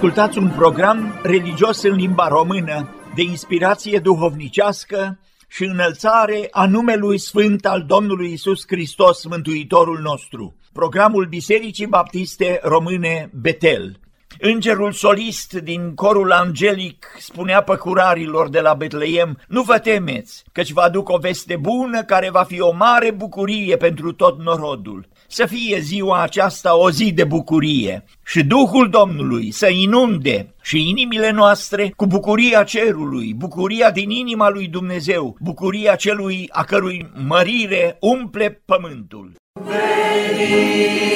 [0.00, 5.18] Ascultați un program religios în limba română de inspirație duhovnicească
[5.48, 10.54] și înălțare a numelui Sfânt al Domnului Isus Hristos, Mântuitorul nostru.
[10.72, 13.98] Programul Bisericii Baptiste Române Betel.
[14.42, 20.80] Îngerul solist din corul angelic spunea păcurarilor de la Betleem, nu vă temeți, căci vă
[20.80, 25.08] aduc o veste bună care va fi o mare bucurie pentru tot norodul.
[25.28, 31.30] Să fie ziua aceasta o zi de bucurie și Duhul Domnului să inunde și inimile
[31.30, 38.62] noastre cu bucuria cerului, bucuria din inima lui Dumnezeu, bucuria celui a cărui mărire umple
[38.64, 39.32] pământul.
[39.52, 41.10] Veniți,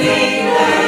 [0.00, 0.79] Linda.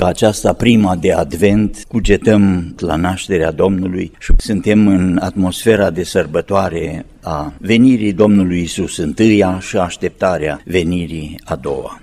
[0.00, 7.06] Duminica aceasta, prima de advent, cugetăm la nașterea Domnului și suntem în atmosfera de sărbătoare
[7.22, 12.00] a venirii Domnului Isus întâia și așteptarea venirii a doua.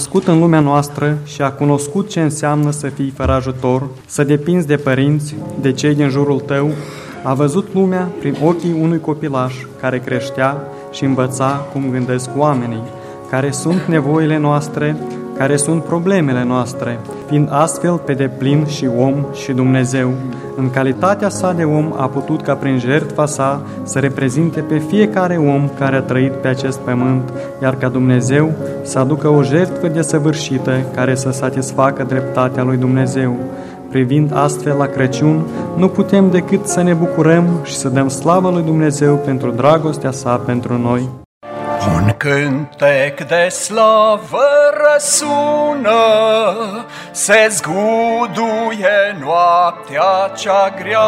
[0.00, 4.66] Născut în lumea noastră și a cunoscut ce înseamnă să fii fără ajutor, să depinzi
[4.66, 6.70] de părinți, de cei din jurul tău,
[7.22, 12.82] A văzut lumea prin ochii unui copilaș care creștea și învăța cum gândesc oamenii,
[13.30, 14.96] care sunt nevoile noastre,
[15.40, 20.12] care sunt problemele noastre, fiind astfel pe deplin și om și Dumnezeu.
[20.56, 25.36] În calitatea sa de om a putut ca prin jertfa sa să reprezinte pe fiecare
[25.36, 27.32] om care a trăit pe acest pământ,
[27.62, 28.52] iar ca Dumnezeu
[28.82, 33.36] să aducă o jertfă desăvârșită care să satisfacă dreptatea lui Dumnezeu.
[33.90, 35.42] Privind astfel la Crăciun,
[35.76, 40.36] nu putem decât să ne bucurăm și să dăm slavă lui Dumnezeu pentru dragostea sa
[40.36, 41.19] pentru noi.
[41.86, 46.04] Un cântec de slavă răsună,
[47.10, 50.98] se zguduie noaptea cea grea.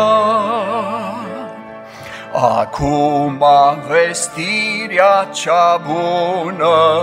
[2.33, 3.45] Acum
[3.89, 7.03] vestirea cea bună,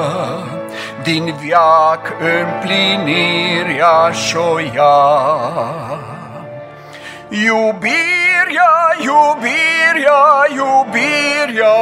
[1.03, 4.97] din viac împlinirea șoia.
[8.49, 11.77] Iubirea, iubirea, iubirea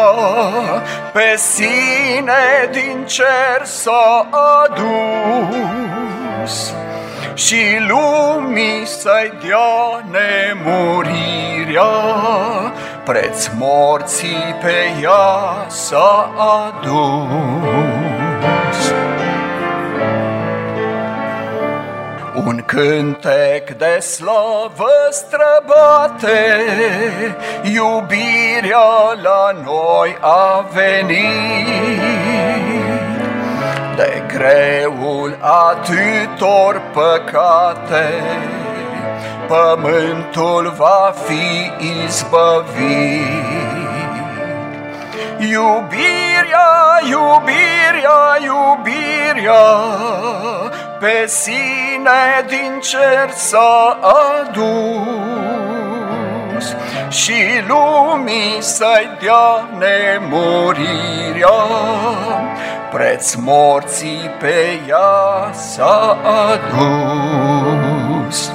[1.14, 4.30] Pe sine din cer s-a
[4.66, 4.86] adus.
[7.34, 11.92] Și lumii să-i dea nemurirea
[13.04, 17.97] Preț morții pe ea s-a adus
[22.48, 26.60] Un cântec de slavă străbate,
[27.64, 32.00] iubirea la noi a venit.
[33.96, 38.14] De greul atâtor păcate,
[39.48, 41.72] pământul va fi
[42.06, 43.28] izbăvit.
[45.40, 49.64] Iubirea, iubirea, iubirea,
[51.00, 54.00] pe sine din cer s-a
[54.46, 55.48] adus
[57.10, 57.34] și
[57.68, 61.66] lumii să-i dea nemurirea,
[62.92, 66.18] preț morții pe ea s-a
[66.66, 68.52] adus.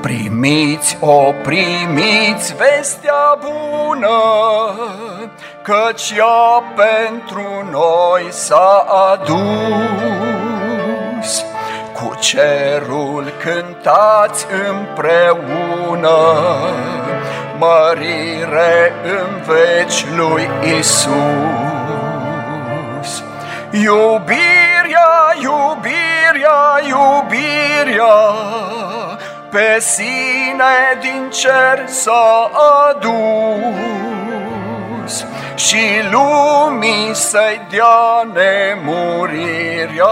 [0.00, 4.18] Primiți, o primiți vestea bună,
[5.66, 9.34] Căci ea pentru noi s-a adus.
[11.92, 16.18] Cu cerul cântați împreună,
[17.58, 21.10] Mărire în veci lui Isus.
[23.70, 28.16] Iubirea, iubirea, iubirea,
[29.50, 32.50] pe sine din cer s-a
[32.88, 33.86] adus
[35.56, 35.76] și
[36.10, 40.04] lumii să-i dea nemurirea,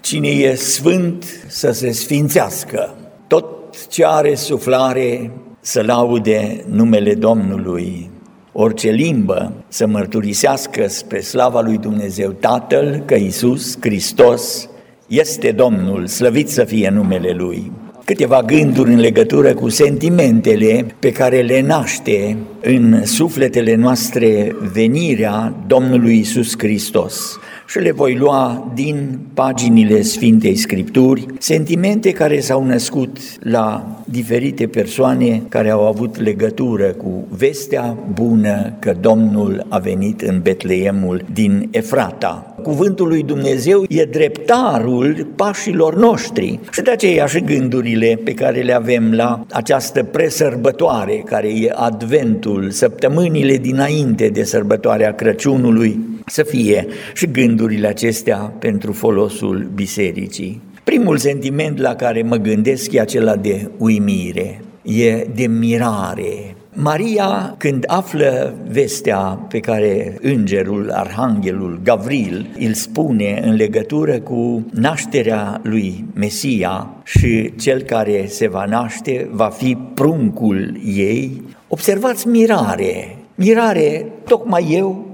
[0.00, 2.94] Cine e sfânt să se sfințească,
[3.26, 3.46] tot
[3.88, 8.10] ce are suflare să laude numele Domnului,
[8.52, 14.66] orice limbă să mărturisească spre slava lui Dumnezeu Tatăl că Iisus Hristos
[15.12, 17.72] este Domnul, slăvit să fie numele Lui.
[18.04, 26.18] Câteva gânduri în legătură cu sentimentele pe care le naște în sufletele noastre venirea Domnului
[26.18, 27.38] Isus Hristos
[27.68, 35.42] și le voi lua din paginile Sfintei Scripturi, sentimente care s-au născut la diferite persoane
[35.48, 42.51] care au avut legătură cu vestea bună că Domnul a venit în Betleemul din Efrata.
[42.62, 48.72] Cuvântul lui Dumnezeu e dreptarul pașilor noștri și de aceea și gândurile pe care le
[48.72, 57.26] avem la această presărbătoare care e adventul, săptămânile dinainte de sărbătoarea Crăciunului, să fie și
[57.26, 60.60] gândurile acestea pentru folosul bisericii.
[60.84, 66.51] Primul sentiment la care mă gândesc e acela de uimire, e de mirare.
[66.74, 75.60] Maria, când află vestea pe care îngerul, arhanghelul Gavril îl spune în legătură cu nașterea
[75.62, 84.06] lui Mesia și cel care se va naște va fi pruncul ei, observați mirare, mirare,
[84.24, 85.11] tocmai eu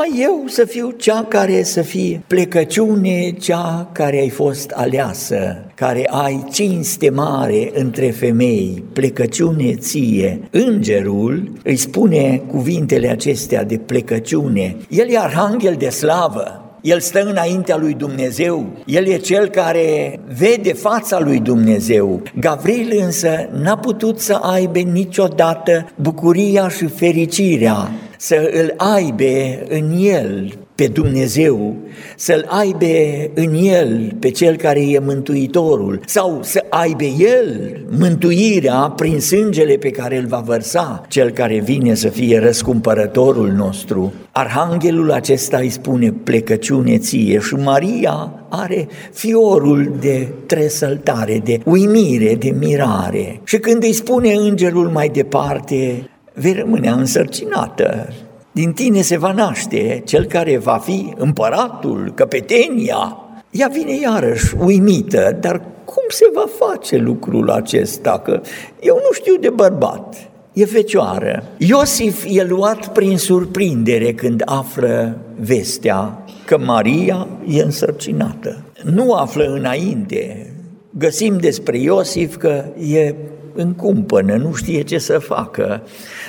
[0.00, 6.06] Tocmai eu să fiu cea care să fie plecăciune, cea care ai fost aleasă, care
[6.10, 10.40] ai cinste mare între femei, plecăciune ție.
[10.50, 14.76] Îngerul îi spune cuvintele acestea de plecăciune.
[14.88, 20.72] El e arhanghel de slavă, El stă înaintea lui Dumnezeu, el e cel care vede
[20.72, 22.22] fața lui Dumnezeu.
[22.38, 27.90] Gavril însă n-a putut să aibă niciodată bucuria și fericirea
[28.22, 31.76] să îl aibă în el pe Dumnezeu,
[32.16, 32.86] să-L aibă
[33.34, 39.90] în El pe Cel care e Mântuitorul sau să aibă El mântuirea prin sângele pe
[39.90, 44.12] care îl va vărsa, Cel care vine să fie răscumpărătorul nostru.
[44.32, 52.54] Arhanghelul acesta îi spune plecăciune ție și Maria are fiorul de tresăltare, de uimire, de
[52.58, 53.40] mirare.
[53.44, 58.08] Și când îi spune îngerul mai departe, vei rămâne însărcinată
[58.52, 63.16] din tine se va naște cel care va fi împăratul, căpetenia.
[63.50, 68.18] Ea vine iarăși uimită, dar cum se va face lucrul acesta?
[68.24, 68.40] Că
[68.80, 71.44] eu nu știu de bărbat, e fecioară.
[71.56, 78.62] Iosif e luat prin surprindere când află vestea că Maria e însărcinată.
[78.84, 80.52] Nu află înainte.
[80.98, 83.14] Găsim despre Iosif că e
[83.54, 85.82] în cumpănă, nu știe ce să facă,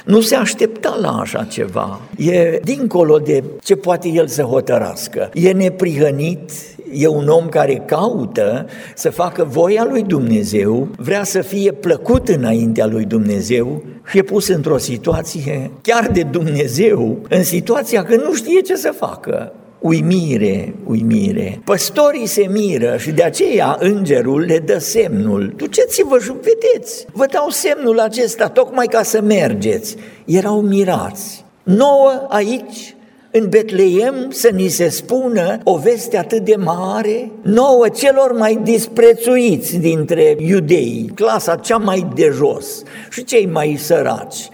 [0.06, 2.00] nu se aștepta la așa ceva.
[2.18, 5.30] E dincolo de ce poate el să hotărască.
[5.34, 6.52] E neprihănit,
[6.94, 12.86] e un om care caută să facă voia lui Dumnezeu, vrea să fie plăcut înaintea
[12.86, 18.60] lui Dumnezeu și e pus într-o situație chiar de Dumnezeu, în situația că nu știe
[18.60, 21.62] ce să facă uimire, uimire.
[21.64, 25.54] Păstorii se miră și de aceea îngerul le dă semnul.
[25.56, 29.96] Duceți-vă și vedeți, vă dau semnul acesta tocmai ca să mergeți.
[30.26, 31.46] Erau mirați.
[31.64, 32.96] Nouă aici,
[33.32, 39.78] în Betleem, să ni se spună o veste atât de mare, nouă celor mai disprețuiți
[39.78, 44.50] dintre iudei, clasa cea mai de jos și cei mai săraci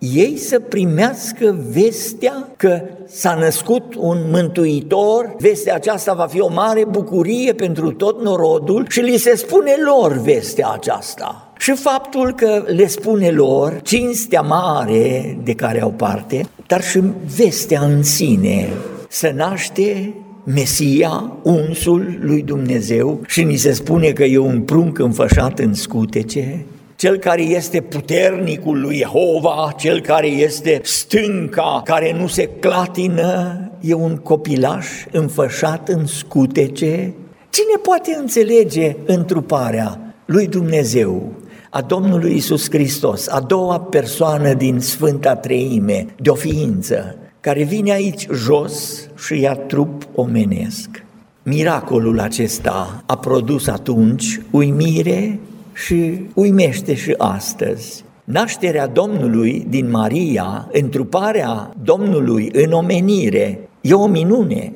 [0.00, 6.84] ei să primească vestea că s-a născut un mântuitor, vestea aceasta va fi o mare
[6.90, 11.52] bucurie pentru tot norodul și li se spune lor vestea aceasta.
[11.58, 17.02] Și faptul că le spune lor cinstea mare de care au parte, dar și
[17.36, 18.68] vestea în sine,
[19.08, 20.14] să naște
[20.44, 26.64] Mesia, unsul lui Dumnezeu și ni se spune că e un prunc înfășat în scutece,
[27.00, 33.94] cel care este puternicul lui Jehova, cel care este stânca, care nu se clatină, e
[33.94, 37.14] un copilaș înfășat în scutece.
[37.50, 41.32] Cine poate înțelege întruparea lui Dumnezeu,
[41.70, 47.92] a Domnului Isus Hristos, a doua persoană din Sfânta Treime, de o ființă, care vine
[47.92, 51.04] aici jos și ia trup omenesc.
[51.42, 55.38] Miracolul acesta a produs atunci uimire
[55.72, 58.04] și uimește și astăzi.
[58.24, 64.72] Nașterea Domnului din Maria, întruparea Domnului în omenire, e o minune.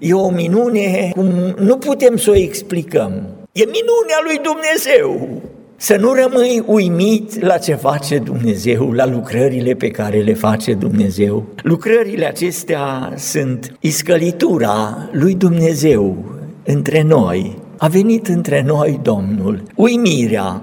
[0.00, 3.12] E o minune cum nu putem să o explicăm.
[3.52, 5.28] E minunea lui Dumnezeu.
[5.76, 11.44] Să nu rămâi uimit la ce face Dumnezeu, la lucrările pe care le face Dumnezeu.
[11.62, 16.16] Lucrările acestea sunt iscălitura lui Dumnezeu
[16.64, 19.62] între noi, a venit între noi Domnul.
[19.74, 20.62] Uimirea,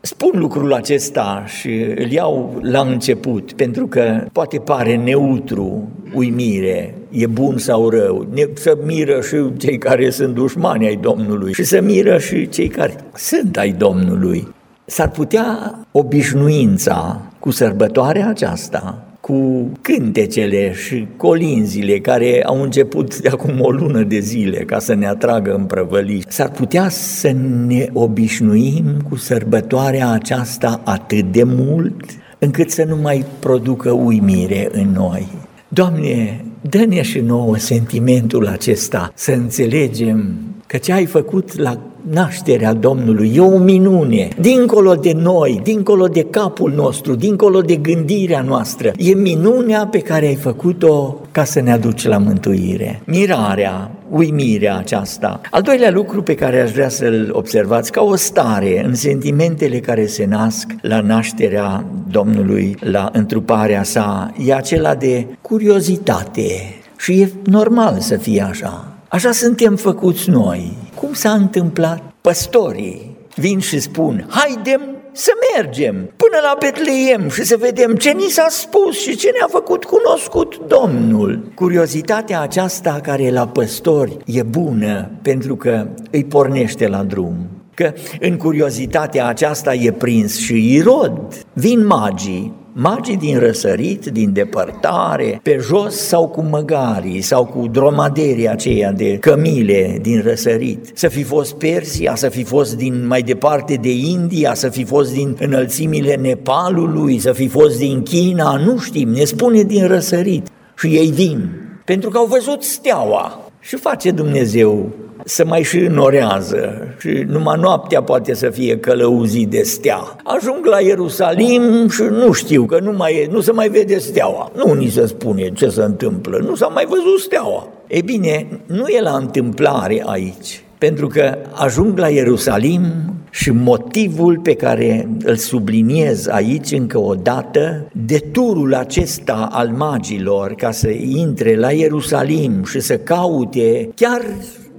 [0.00, 7.26] Spun lucrul acesta și îl iau la început, pentru că poate pare neutru, uimire, e
[7.26, 11.80] bun sau rău, ne, să miră și cei care sunt dușmani ai Domnului și să
[11.80, 14.48] miră și cei care sunt ai Domnului.
[14.84, 23.60] S-ar putea obișnuința cu sărbătoarea aceasta cu cântecele și colinzile care au început de acum
[23.60, 26.24] o lună de zile ca să ne atragă în prăvălii.
[26.28, 27.34] S-ar putea să
[27.66, 32.04] ne obișnuim cu sărbătoarea aceasta atât de mult
[32.38, 35.28] încât să nu mai producă uimire în noi.
[35.68, 40.34] Doamne, dă-ne și nouă sentimentul acesta, să înțelegem
[40.66, 46.22] că ce ai făcut la nașterea Domnului e o minune, dincolo de noi, dincolo de
[46.22, 48.92] capul nostru, dincolo de gândirea noastră.
[48.96, 53.02] E minunea pe care ai făcut-o ca să ne aduci la mântuire.
[53.04, 55.40] Mirarea, uimirea aceasta.
[55.50, 60.06] Al doilea lucru pe care aș vrea să-l observați ca o stare în sentimentele care
[60.06, 66.74] se nasc la nașterea Domnului, la întruparea sa, e acela de curiozitate.
[66.98, 68.92] Și e normal să fie așa.
[69.08, 70.76] Așa suntem făcuți noi.
[71.00, 72.02] Cum s-a întâmplat?
[72.20, 74.80] Păstorii vin și spun, haidem
[75.12, 79.46] să mergem până la Betleem și să vedem ce ni s-a spus și ce ne-a
[79.50, 81.52] făcut cunoscut Domnul.
[81.54, 87.36] Curiozitatea aceasta care la păstori e bună pentru că îi pornește la drum.
[87.74, 91.44] Că în curiozitatea aceasta e prins și Irod.
[91.52, 98.48] Vin magii, magii din răsărit, din depărtare, pe jos sau cu măgarii sau cu dromaderii
[98.48, 103.74] aceia de cămile din răsărit, să fi fost Persia, să fi fost din mai departe
[103.74, 109.08] de India, să fi fost din înălțimile Nepalului, să fi fost din China, nu știm,
[109.08, 110.46] ne spune din răsărit.
[110.76, 111.50] Și ei vin,
[111.84, 113.47] pentru că au văzut steaua.
[113.60, 114.90] Și face Dumnezeu
[115.24, 120.16] să mai și înorează și numai noaptea poate să fie călăuzit de stea.
[120.24, 124.52] Ajung la Ierusalim și nu știu că nu, mai e, nu se mai vede steaua.
[124.54, 127.68] Nu ni se spune ce se întâmplă, nu s-a mai văzut steaua.
[127.86, 132.82] E bine, nu e la întâmplare aici, pentru că ajung la Ierusalim
[133.30, 140.52] și motivul pe care îl subliniez aici încă o dată, de turul acesta al magilor
[140.54, 144.22] ca să intre la Ierusalim și să caute chiar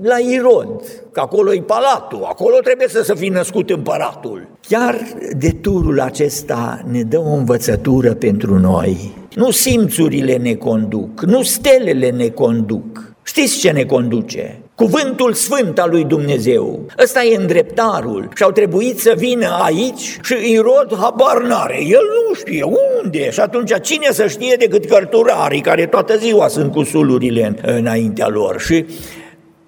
[0.01, 4.47] la Irod, că acolo e palatul, acolo trebuie să se fi născut împăratul.
[4.67, 4.95] Chiar
[5.37, 9.13] de turul acesta ne dă o învățătură pentru noi.
[9.35, 13.13] Nu simțurile ne conduc, nu stelele ne conduc.
[13.23, 14.61] Știți ce ne conduce?
[14.79, 16.79] Cuvântul sfânt al lui Dumnezeu.
[17.03, 21.77] Ăsta e îndreptarul și au trebuit să vină aici și Irod habar n-are.
[21.81, 22.63] El nu știe
[23.03, 28.27] unde și atunci cine să știe decât cărturarii care toată ziua sunt cu sulurile înaintea
[28.27, 28.61] lor.
[28.61, 28.85] Și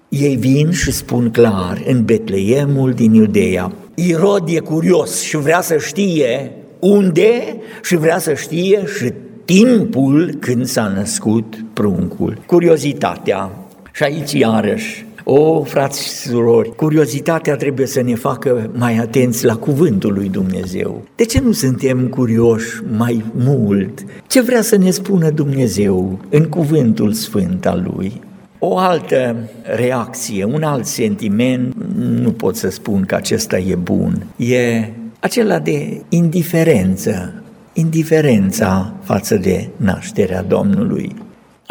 [0.08, 5.76] ei vin și spun clar, în Betleemul din Iudeea, Irod e curios și vrea să
[5.78, 9.12] știe unde și vrea să știe și
[9.44, 12.38] timpul când s-a născut pruncul.
[12.46, 13.61] Curiozitatea.
[13.92, 19.56] Și aici iarăși o, frați și surori, curiozitatea trebuie să ne facă mai atenți la
[19.56, 21.04] cuvântul lui Dumnezeu.
[21.14, 24.04] De ce nu suntem curioși mai mult?
[24.26, 28.20] Ce vrea să ne spună Dumnezeu în cuvântul sfânt al lui?
[28.58, 34.88] O altă reacție, un alt sentiment, nu pot să spun că acesta e bun, e
[35.20, 41.14] acela de indiferență, indiferența față de nașterea Domnului.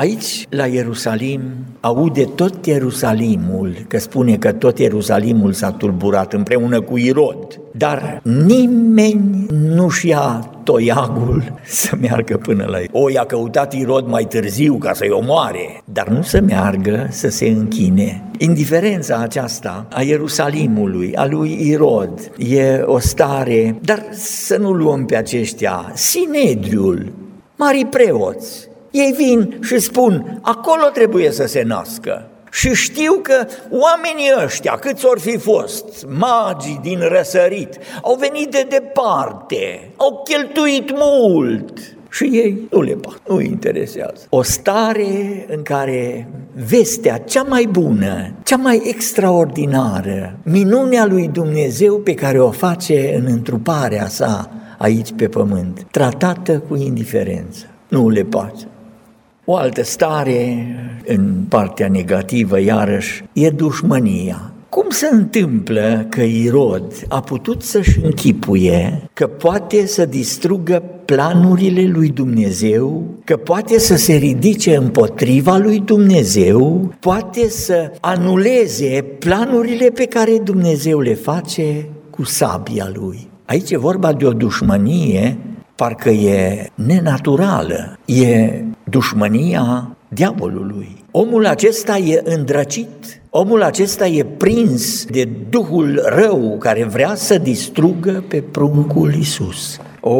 [0.01, 1.41] Aici, la Ierusalim,
[1.79, 9.45] aude tot Ierusalimul, că spune că tot Ierusalimul s-a tulburat împreună cu Irod, dar nimeni
[9.49, 12.89] nu-și ia toiagul să meargă până la ei.
[12.91, 17.47] O, i-a căutat Irod mai târziu ca să-i omoare, dar nu să meargă să se
[17.47, 18.23] închine.
[18.37, 25.15] Indiferența aceasta a Ierusalimului, a lui Irod, e o stare, dar să nu luăm pe
[25.15, 27.11] aceștia, Sinedriul,
[27.55, 32.25] mari preoți, ei vin și spun, acolo trebuie să se nască.
[32.51, 38.65] Și știu că oamenii ăștia, câți ori fi fost, magii din răsărit, au venit de
[38.69, 41.79] departe, au cheltuit mult,
[42.11, 44.25] și ei nu le pasă, nu interesează.
[44.29, 46.27] O stare în care
[46.67, 53.25] vestea cea mai bună, cea mai extraordinară, minunea lui Dumnezeu pe care o face în
[53.25, 58.70] întruparea sa aici pe pământ, tratată cu indiferență, nu le pasă.
[59.45, 60.67] O altă stare,
[61.05, 64.53] în partea negativă, iarăși, e dușmănia.
[64.69, 72.09] Cum se întâmplă că Irod a putut să-și închipuie că poate să distrugă planurile lui
[72.09, 80.37] Dumnezeu, că poate să se ridice împotriva lui Dumnezeu, poate să anuleze planurile pe care
[80.43, 83.29] Dumnezeu le face cu sabia lui?
[83.45, 85.37] Aici e vorba de o dușmănie
[85.81, 91.03] parcă e nenaturală, e dușmănia diavolului.
[91.11, 98.23] Omul acesta e îndrăcit, omul acesta e prins de Duhul rău care vrea să distrugă
[98.27, 99.79] pe pruncul Isus.
[100.01, 100.15] O,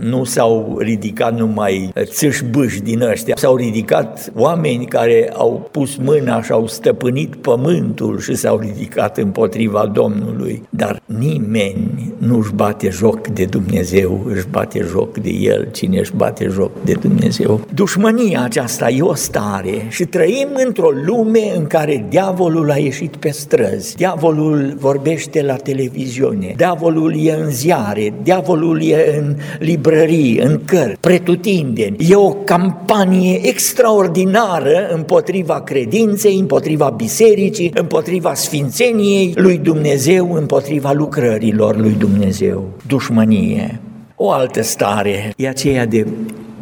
[0.00, 6.52] nu s-au ridicat numai țâșbâși din ăștia, s-au ridicat oameni care au pus mâna și
[6.52, 13.44] au stăpânit pământul și s-au ridicat împotriva Domnului, dar nimeni nu își bate joc de
[13.44, 17.60] Dumnezeu, își bate joc de El, cine își bate joc de Dumnezeu.
[17.74, 23.30] Dușmânia aceasta e o stare și trăim într-o lume în care diavolul a ieșit pe
[23.30, 30.60] străzi, diavolul vorbește la televiziune, diavolul e în ziare, diavolul e în libertate, librării, în
[30.64, 31.96] cărți, pretutindeni.
[32.10, 41.94] E o campanie extraordinară împotriva credinței, împotriva bisericii, împotriva sfințeniei lui Dumnezeu, împotriva lucrărilor lui
[41.98, 42.68] Dumnezeu.
[42.86, 43.80] Dușmănie.
[44.16, 46.06] O altă stare e aceea de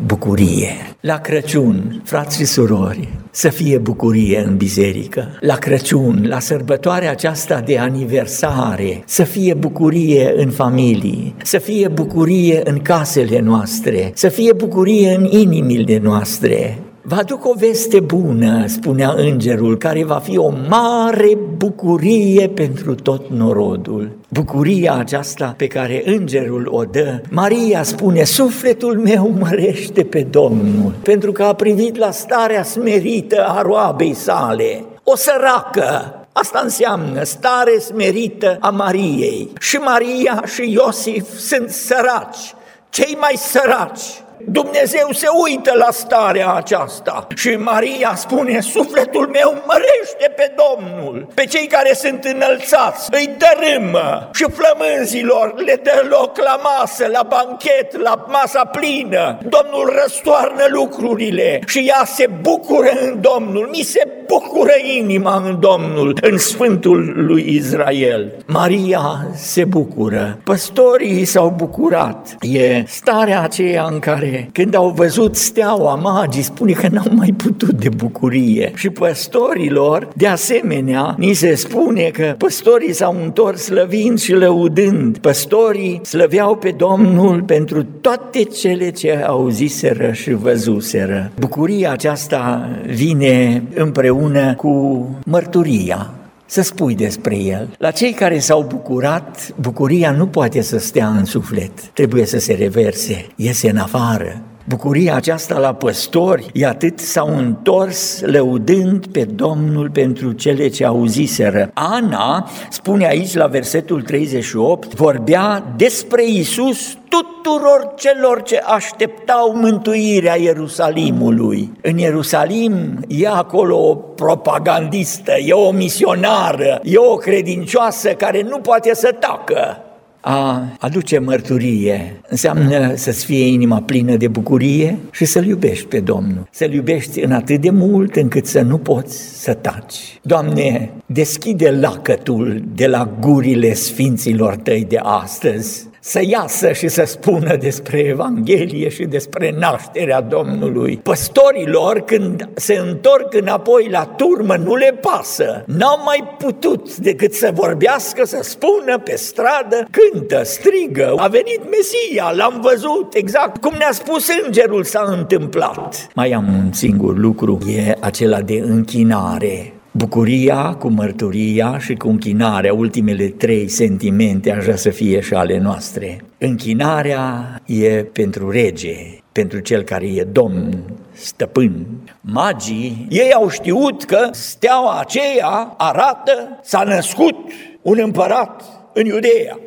[0.07, 0.69] bucurie.
[1.01, 5.37] La Crăciun, frați și surori, să fie bucurie în biserică.
[5.41, 12.61] La Crăciun, la sărbătoarea aceasta de aniversare, să fie bucurie în familii, să fie bucurie
[12.65, 16.79] în casele noastre, să fie bucurie în inimile noastre.
[17.09, 23.31] Vă aduc o veste bună, spunea îngerul, care va fi o mare bucurie pentru tot
[23.31, 24.18] norodul.
[24.29, 31.33] Bucuria aceasta pe care îngerul o dă, Maria spune, sufletul meu mărește pe Domnul, pentru
[31.33, 34.85] că a privit la starea smerită a roabei sale.
[35.03, 39.53] O săracă, Asta înseamnă stare smerită a Mariei.
[39.61, 42.55] Și Maria și Iosif sunt săraci,
[42.90, 50.33] cei mai săraci Dumnezeu se uită la starea aceasta și Maria spune, sufletul meu mărește
[50.37, 56.61] pe Domnul, pe cei care sunt înălțați, îi dărâmă și flămânzilor le dă loc la
[56.62, 59.38] masă, la banchet, la masa plină.
[59.42, 66.18] Domnul răstoarnă lucrurile și ea se bucură în Domnul, mi se bucură inima în Domnul,
[66.20, 68.33] în Sfântul lui Israel.
[68.46, 75.95] Maria se bucură, păstorii s-au bucurat, e starea aceea în care când au văzut steaua,
[75.95, 78.73] magii spune că n-au mai putut de bucurie.
[78.75, 85.19] Și păstorilor, de asemenea, ni se spune că păstorii s-au întors slăvind și lăudând.
[85.19, 91.31] Păstorii slăveau pe Domnul pentru toate cele ce auziseră și văzuseră.
[91.38, 96.12] Bucuria aceasta vine împreună cu mărturia
[96.49, 97.75] să spui despre el.
[97.79, 102.53] La cei care s-au bucurat, bucuria nu poate să stea în suflet, trebuie să se
[102.53, 104.43] reverse, iese în afară.
[104.69, 111.71] Bucuria aceasta la păstori, e atât s-au întors lăudând pe Domnul pentru cele ce auziseră.
[111.75, 121.73] Ana spune aici la versetul 38, vorbea despre Isus tuturor celor ce așteptau mântuirea Ierusalimului.
[121.83, 128.95] În Ierusalim e acolo o propagandistă, e o misionară, e o credincioasă care nu poate
[128.95, 129.83] să tacă
[130.31, 136.49] a aduce mărturie înseamnă să-ți fie inima plină de bucurie și să-L iubești pe Domnul.
[136.51, 140.21] Să-L iubești în atât de mult încât să nu poți să taci.
[140.23, 147.57] Doamne, deschide lacătul de la gurile sfinților tăi de astăzi să iasă și să spună
[147.57, 151.01] despre Evanghelie și despre nașterea Domnului.
[151.03, 155.65] Păstorilor, când se întorc înapoi la turmă, nu le pasă.
[155.67, 162.33] N-au mai putut decât să vorbească, să spună pe stradă, cântă, strigă, a venit Mesia,
[162.37, 166.09] l-am văzut, exact cum ne-a spus îngerul s-a întâmplat.
[166.15, 169.78] Mai am un singur lucru, e acela de închinare.
[169.99, 175.59] Bucuria cu mărturia și cu închinarea, ultimele trei sentimente, aș vrea să fie și ale
[175.59, 176.25] noastre.
[176.39, 178.97] Închinarea e pentru rege,
[179.33, 180.83] pentru cel care e domn,
[181.13, 181.87] stăpân.
[182.21, 187.37] Magii, ei au știut că steaua aceea arată, s-a născut
[187.83, 188.63] un împărat
[188.95, 189.59] în Iudeea.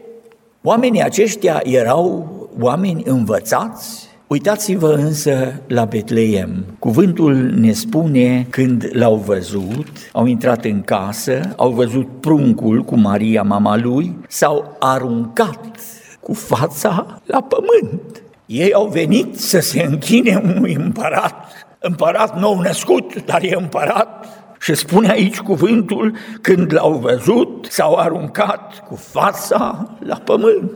[0.63, 6.65] Oamenii aceștia erau oameni învățați, Uitați-vă însă la Betleem.
[6.79, 13.43] Cuvântul ne spune când l-au văzut, au intrat în casă, au văzut pruncul cu Maria,
[13.43, 15.65] mama lui, s-au aruncat
[16.19, 18.23] cu fața la pământ.
[18.45, 21.35] Ei au venit să se închine unui împărat,
[21.79, 24.27] împărat nou născut, dar e împărat,
[24.59, 30.71] și spune aici cuvântul, când l-au văzut, s-au aruncat cu fața la pământ.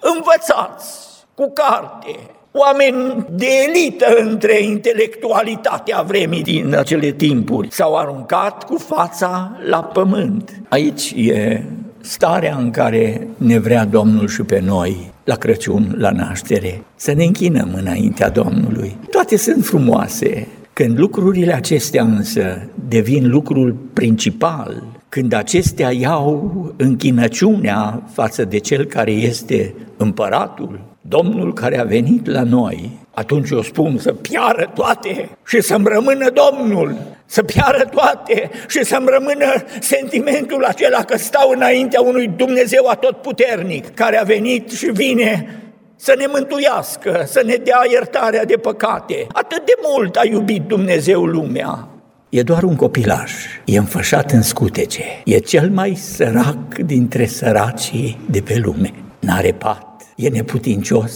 [0.00, 7.68] Învățați cu carte, oameni de elită între intelectualitatea vremii din acele timpuri.
[7.70, 10.50] S-au aruncat cu fața la pământ.
[10.68, 11.62] Aici e
[12.00, 17.24] starea în care ne vrea Domnul și pe noi la Crăciun, la naștere, să ne
[17.24, 18.96] închinăm înaintea Domnului.
[19.10, 24.82] Toate sunt frumoase, când lucrurile acestea însă devin lucrul principal,
[25.14, 32.42] când acestea iau închinăciunea față de cel care este împăratul, Domnul care a venit la
[32.42, 36.96] noi, atunci eu spun să piară toate și să-mi rămână Domnul,
[37.26, 44.16] să piară toate și să-mi rămână sentimentul acela că stau înaintea unui Dumnezeu atotputernic care
[44.16, 45.62] a venit și vine
[45.96, 49.26] să ne mântuiască, să ne dea iertarea de păcate.
[49.32, 51.88] Atât de mult a iubit Dumnezeu lumea.
[52.34, 53.32] E doar un copilaj,
[53.64, 58.92] e înfășat în scutece, e cel mai sărac dintre săracii de pe lume.
[59.20, 61.12] N-are pat, e neputincios,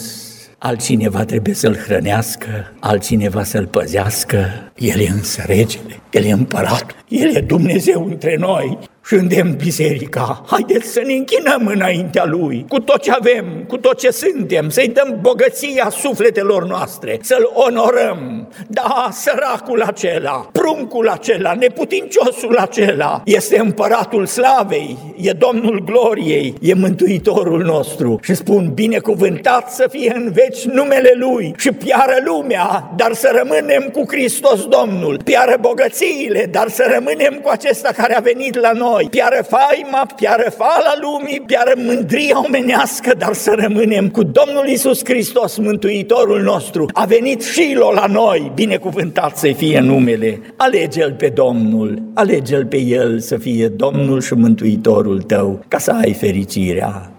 [0.59, 7.37] altcineva trebuie să-l hrănească, altcineva să-l păzească, el e însă regele, el e împărat, el
[7.37, 8.79] e Dumnezeu între noi
[9.09, 10.45] și îndemn biserica.
[10.47, 14.89] Haideți să ne închinăm înaintea Lui, cu tot ce avem, cu tot ce suntem, să-i
[14.89, 18.49] dăm bogăția sufletelor noastre, să-L onorăm.
[18.67, 27.63] Da, săracul acela, pruncul acela, neputinciosul acela, este împăratul slavei, e Domnul gloriei, e Mântuitorul
[27.63, 28.19] nostru.
[28.23, 33.89] Și spun, binecuvântat să fie în veci numele Lui și piară lumea, dar să rămânem
[33.93, 38.97] cu Hristos Domnul, piară bogățiile, dar să rămânem cu acesta care a venit la noi,
[39.07, 45.57] piară faima, piară fala lumii, piară mândria omenească, dar să rămânem cu Domnul Isus Hristos,
[45.57, 46.89] Mântuitorul nostru.
[46.93, 50.41] A venit Shilo la noi, binecuvântat să fie numele.
[50.57, 56.13] Alege-L pe Domnul, alege-L pe El să fie Domnul și Mântuitorul tău, ca să ai
[56.13, 57.11] fericirea.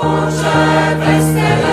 [0.00, 1.67] Orice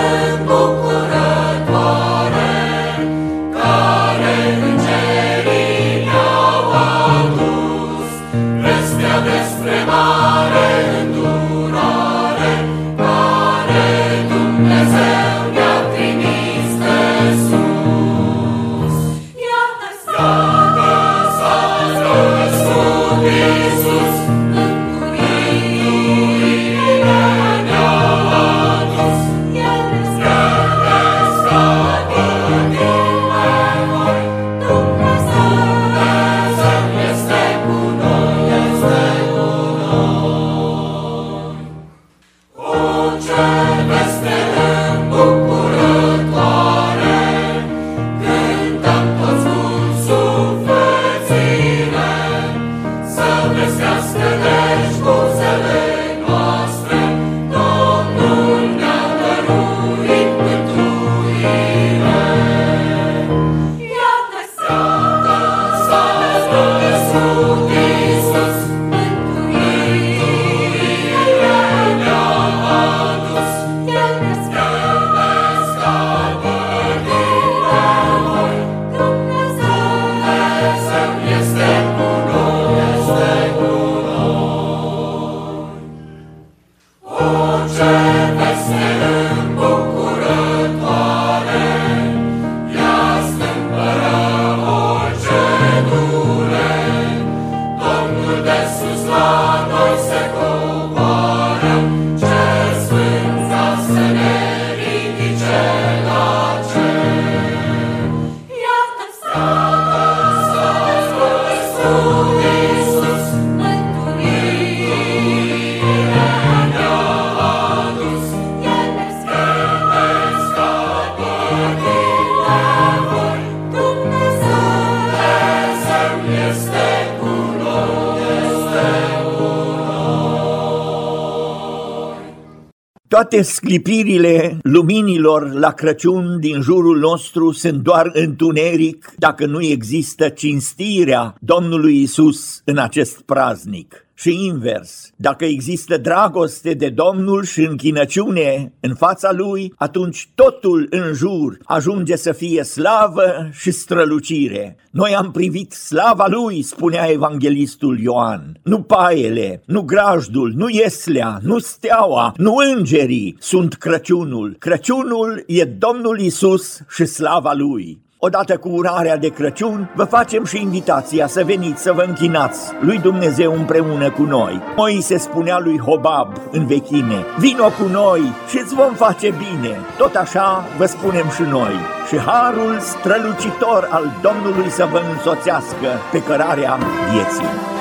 [133.28, 141.34] Toate sclipirile luminilor la Crăciun din jurul nostru sunt doar întuneric dacă nu există cinstirea
[141.40, 145.10] Domnului Isus în acest praznic și invers.
[145.16, 152.16] Dacă există dragoste de Domnul și închinăciune în fața Lui, atunci totul în jur ajunge
[152.16, 154.76] să fie slavă și strălucire.
[154.90, 158.58] Noi am privit slava Lui, spunea evanghelistul Ioan.
[158.62, 164.56] Nu paiele, nu grajdul, nu ieslea, nu steaua, nu îngerii sunt Crăciunul.
[164.58, 168.04] Crăciunul e Domnul Isus și slava Lui.
[168.18, 172.98] Odată cu urarea de Crăciun, vă facem și invitația să veniți să vă închinați lui
[172.98, 174.62] Dumnezeu împreună cu noi.
[175.00, 179.76] se spunea lui Hobab în vechime, vino cu noi și îți vom face bine.
[179.98, 181.74] Tot așa vă spunem și noi.
[182.08, 186.78] Și harul strălucitor al Domnului să vă însoțească pe cărarea
[187.12, 187.75] vieții.